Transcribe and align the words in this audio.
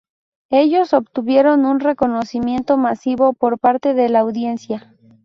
Ellos 0.49 0.93
obtuvieron 0.93 1.63
un 1.65 1.79
reconocimiento 1.79 2.75
masivo, 2.75 3.33
por 3.33 3.59
parte 3.59 3.93
de 3.93 4.09
la 4.09 4.21
audiencia. 4.21 4.91